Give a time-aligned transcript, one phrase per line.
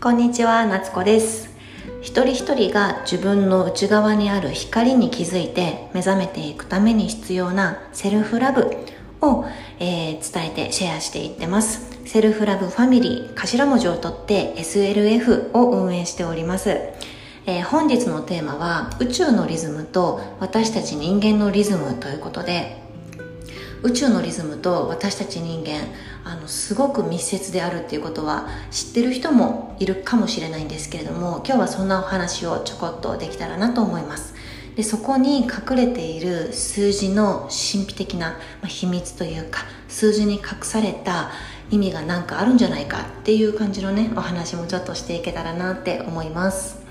[0.00, 1.50] こんにちは、夏子です。
[2.02, 8.76] 一人一人が自分の内側にある光に気づいて目覚めていくために必要な self love
[9.20, 9.44] を、
[9.80, 11.98] えー伝えてシェアしていってます。
[12.04, 16.70] Self Love Family、頭文字を取って SLF を運営しております。
[17.46, 22.80] えー本日のテーマは宇宙のリズムと私たち人間のリズムということで
[23.82, 25.88] 宇宙のリズムと私たち人間
[26.24, 34.34] あのすごく密接であるっていうことは知ってる人もいるかもしれないんですけれども今日はそんなお話をちょこっとできたらなと思います。
[34.76, 41.32] でそこに隠れている数字の神秘的な秘密というか数字に隠された
[41.70, 46.87] 意味が何かあるんじゃないかっていう感じのねお話もちょっとしていけたらなって思います。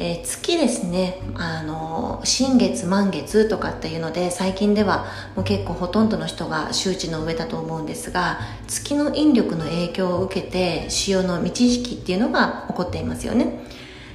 [0.00, 13.66] えー月ですねあの新月満月とかっていうので最近ではもう結構ほとんどの人が周知の上だと思うんですが月の引力の影響を受けて潮の満ち引きっていうのが起こっていますよね。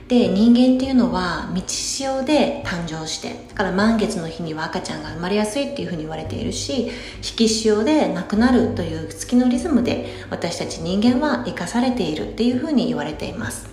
[0.07, 6.91] で人間っていうのは満ち潮で誕生してだから満月の日には赤ちゃんが生まれやすいっていうふうに言われているし引
[7.35, 13.67] き潮で亡くなるという月のリズムで私たち人間は生かされているっていうふうに言われています。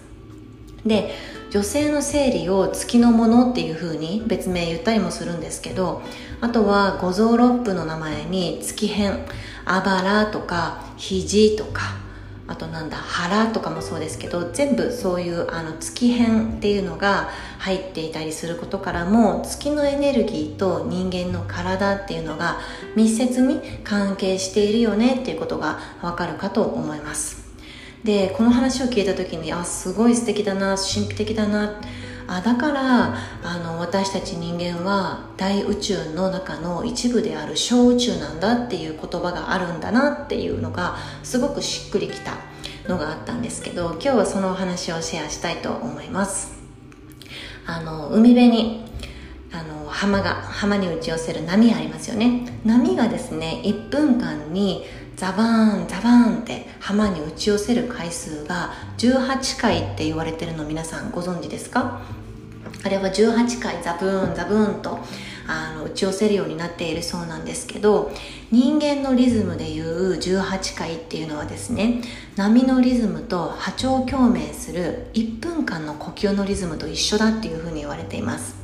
[0.86, 1.14] で
[1.50, 6.00] 女性の生理を月のものっていう風に別名言ったりもするんですけど
[6.40, 9.26] あとは五臓六腑の名前に月変
[9.64, 12.00] あばらとか肘とか
[12.46, 22.58] あとなんだ腹とかもそうですけど全部そういうあの月変っていうのが入っていたりすることからも月のエネルギーと人間の体っていうのが
[22.96, 27.39] 密接に関係しているよねっていうことがわかるかと思います。
[28.04, 31.80] でこの話を聞いた時にあすごい素敵だな神秘的だな。
[32.26, 42.36] あだからあの私たち人間は大宇宙の中の一部である小宇宙なんだっていう言葉があるんだなっていうのがすごくしっくりきた
[42.88, 46.60] のがあったんですけど今日はそのお話をシェアしたいと思います。
[47.66, 48.84] あの海辺に
[49.52, 52.46] あの浜が浜に打ち寄せる波ありますよね。
[52.64, 54.84] 波がですね1分間に
[55.20, 62.00] ザバーンザバーンって浜に打ち寄せる回数が18回って言われてるの皆さんご存知ですか？
[62.82, 64.98] あれは18回ザブーンザブーンと
[65.46, 68.10] あの打ち寄せるようになっているそうなんですけど
[68.50, 72.00] 人間のリズムでいう18回っていうのはですね
[72.36, 78.59] 波のリズムと波長共鳴する1分間の呼吸のリズムと一緒だっていうふうに言われています。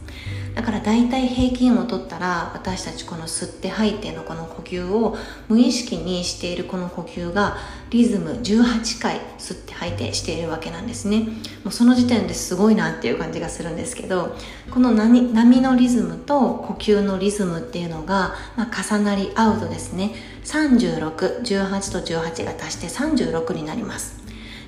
[0.57, 5.15] だから大体平均を取ったら私たちこの吸って吐いてのこの呼吸を
[5.49, 7.59] 無意識にしているこの呼吸が
[7.91, 11.25] リズム18回吸って吐いてしているわけなんですね。
[11.63, 14.35] もうその時点ですごいなっていう感じがするんですけど
[14.71, 24.26] この波のリズムと呼吸のリズムっていうのが、まあ、重なり合うとですね3618と18が足して36になります。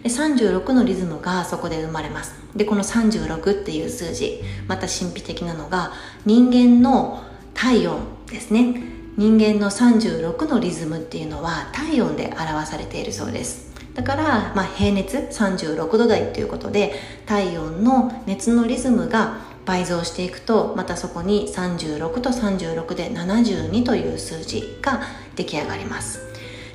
[0.08, 2.34] で36のリズムがそこで生まれます。
[2.56, 5.92] でこの36っていう数字また神秘的なのが
[6.24, 8.82] 人間の体温ですね。
[9.18, 13.68] 人間の36のリズムっていうのは体温で表されているそうです。
[13.94, 16.94] だから、まあ、平熱36度台ということで
[17.26, 25.02] 体温の熱のリズムが倍増していくとまたそこに36と36で72という数字が
[25.34, 26.20] 出来上がります。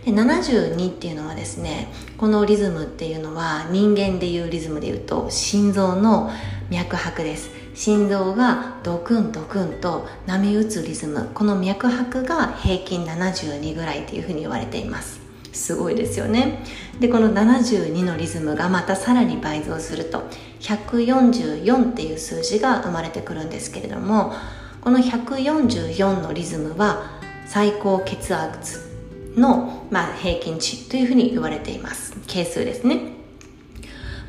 [0.06, 1.88] で72っていうのはですね
[2.18, 6.32] このリズムっていうのは人間でいうリズムでいうと心臓の
[6.70, 7.52] 脈拍です。
[7.76, 11.32] 心臓がドクンドクンと波打つリズム。
[11.34, 15.22] この脈拍が平均72ぐらいっていうふうに言われています。
[15.54, 16.64] すごいですよね。
[17.00, 20.24] でこの72のリズムがまたさらに倍増すると
[20.60, 24.34] 144っていう数字が生まれてくるんですけれども
[24.82, 28.93] この144のリズムは最高血圧
[29.38, 32.14] の、まあ、平均値というふうに言われています。
[32.28, 33.14] 係数ですね。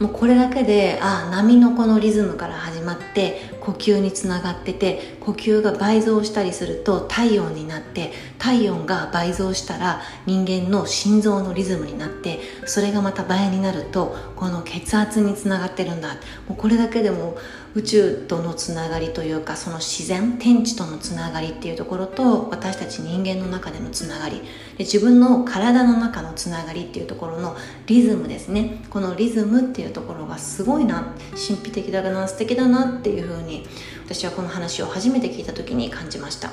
[0.00, 16.14] もうこれだけであ波のこのリズムから始まって呼吸につながってて呼吸が倍増したりすると体温になって体温が倍増したら人間の心臓のリズムになってそれがまた倍になるとこの血圧につながってるんだ。
[16.48, 17.36] もうこれだけでも
[17.74, 24.42] 宇宙とのつながりというかその自然天地とのつながりっていうところと私たち人間の中でのつながり。
[24.76, 27.56] で自分の体の中のつながりっていうところの
[27.86, 28.84] リズムですね。
[28.90, 33.66] このリズムっていうところがすごいな神秘的だな素敵だなっていうふうに
[34.04, 36.52] 私はこの話を初めて聞いた時に感じました。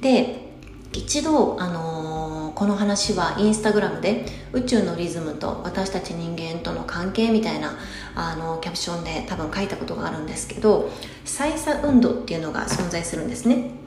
[0.00, 0.44] で
[0.94, 2.03] 一度、あの
[2.54, 7.76] この話はインスタグラムで宇宙のリズムと私たち人間との関係みたいな
[8.14, 10.88] あのキャプションで多分書いたことがあるんですけど
[11.24, 13.83] 再差運動っていうのが存在するんですね。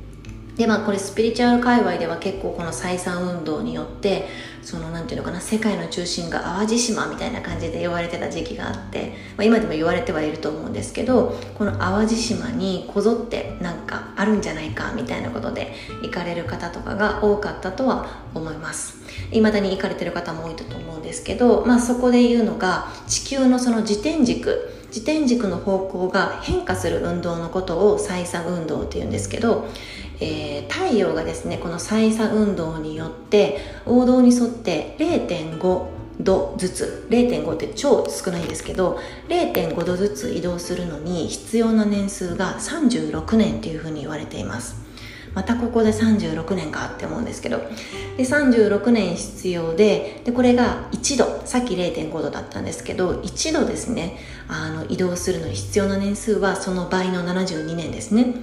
[0.57, 4.27] でまあこれスピリチュアル界隈では結構この採算運動によって
[4.63, 18.98] そのなんていうのかな世界の中心が淡路島みたいな感じで言われてた時期があって、まあ、今でも言われてはいると思うんですけどこの淡路島にこぞってなんかあるんじゃないかみたいなことで行かれる方とかが多かったとは思います。
[19.31, 29.68] 未だに行かれてる方も多いと思うんですけど、まあ、そこで言うのが地球のその自転軸自転軸の方向が変化する運動のことを採算運動っていうんですけど
[30.19, 44.87] えー、太陽がですねこの採差運動によって王道に沿って0.5度ずつ0.5って超少ないんですけど0.5度ずつ移動するのに必要な年数が36年っていうふうに言われています。
[45.37, 47.59] またここで36年かって思うんですけど
[48.17, 54.17] で36年必要ででこれが1度さっき0.5度だったんですけど1度ですね
[54.47, 58.33] あの移動するのに必要な年数はその倍の72年ですね。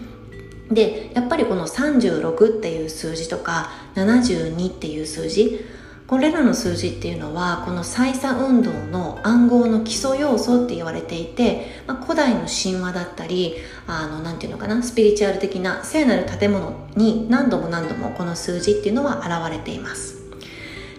[0.75, 5.65] でやっぱりこの36っていう数字とか72っていう数字
[6.07, 13.57] これらの数字っていうのはこの採差運動の暗号の基礎要素って言われていて、まあ、古代の神話だったり
[13.87, 20.24] あのなんていうのかなスピリチュアル的な聖なる建物に何度も何度もこの数字っていうのは現れています。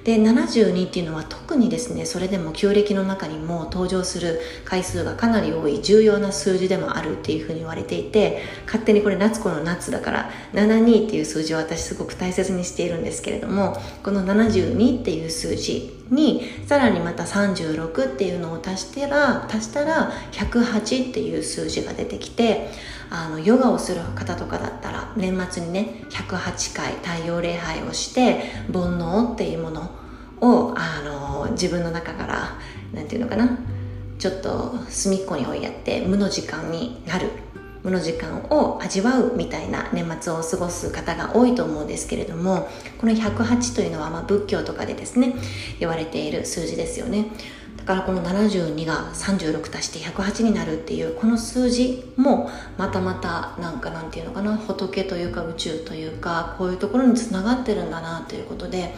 [0.06, 22.70] で72っていうのは特にですねそれでも旧暦の中にも登場する回数がかなり多い重要な数字でもあるっていうふうに言われていて勝手にこれ夏子の夏だから72っていう数字を私すごく大切にしているんですけれどもこの72っていう数字にさらにまた36っていうのを足したら足したら108っていう数字が出てきて
[23.10, 29.92] あのヨガをする方とかだったら年末にね108回太陽礼拝をして煩悩っていうもの
[30.42, 32.60] をあの自分の中から
[32.94, 33.58] 何て言うのかな
[34.18, 37.30] ちょっと隅っこに置いやって無の時間になる
[37.84, 42.68] 無の時間を味わうみたいな年末を過ごす方が多いと思うんですけれども
[42.98, 45.36] この108というのはま仏教とかでですね
[45.80, 47.28] 言われている数字ですよね。
[47.86, 58.96] からこの72が36足して108になるっていうこの数字もまたまたなんかなんていうのかな仏というか宇宙というかこういうところにつながってるんだなということで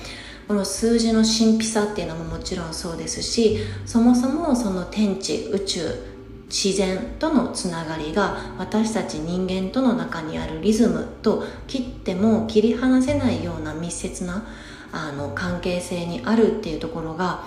[0.48, 6.18] この数字の神秘さっていうのももちろんそうですしそもそもその天地宇宙
[6.48, 14.48] 自然とのつながりが私たち人間との中にあるリズムと切っても切り離せないような密接な
[14.94, 17.44] あの関係性にあるっていうところが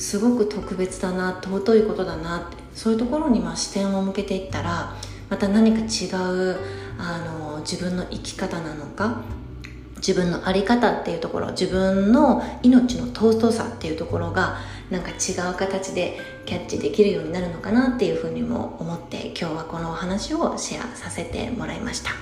[0.00, 4.96] すごく特別だな尊いことだなってそういうところにまあ視点を向けていったら
[5.28, 6.56] また何か違う
[6.98, 9.22] あの自分の生き方なのか
[9.96, 14.56] 自分の在り方っていうところ自分の命の尊さっていうところが
[14.90, 22.12] なんか違う形でキャッチできるようになるのかなっていうふうにも思って今日はこのお話をシェアさせてもらいました、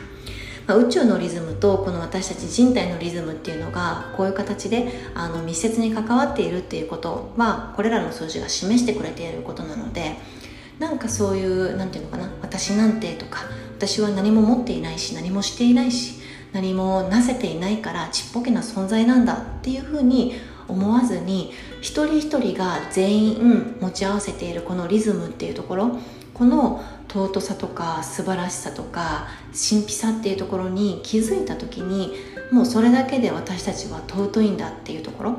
[0.69, 10.17] まあ、宇宙のリズムとこの私たち人体のリズムっていうのがこういう形であの密接に関わっているっていうことはこれらの数字が示してくれていることなので
[10.79, 13.41] なんかそういう何て言うのかな私なんてとか
[13.79, 16.21] 私は何も持っていないし何もしていないし
[16.53, 20.35] 何もなせていないからちっぽけな存在なんだっていうふうに
[20.69, 25.99] 思わずに一人一人が全員持ち合わせているこのリズムっていうところ
[26.39, 32.13] この尊さとか素晴らしさとか神秘さっていうところに気づいた時に
[32.53, 35.39] もうそれだけで私たちは尊いんだっていうところ。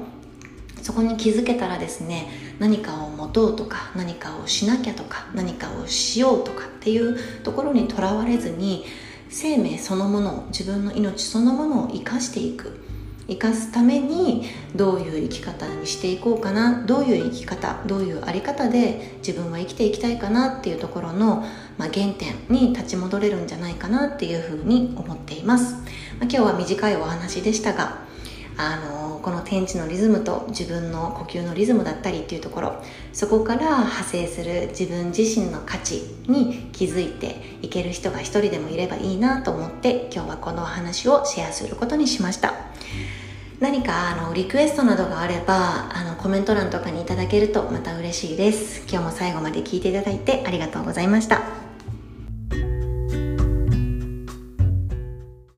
[0.82, 8.86] そこに気づけたらですね何かを持とうとか何かをしなきゃとか何かをしようとかっていうところにとらわれずに
[9.30, 12.89] 生命そのものを自分の命そのものを生かしていく。
[13.30, 14.46] 生かすために
[14.76, 21.46] どういう生き方にしていこうかなどういう生き方どういうあり方で自分は生きていきたいかなっていうところの、
[21.78, 25.84] まあ、原点に立ち戻れるんじゃないかなっていうふうに思っています、まあ、
[26.24, 28.10] 今日は短いお話でしたが
[28.62, 32.84] あのこの天地のリズムと自分の呼吸のリズムだったりっていうところ
[33.14, 42.54] そこから派生する自分自身の価値に気づいていける人が一人でもいればいいなと思って今日はこのお話をシェアすることにしました。
[43.60, 48.84] 何かあのリクエストなどがあればあのコメント欄とかにいただけるとまた嬉しいです。
[48.90, 51.59] 今日も最後まで聞いていただいてありがとうございました。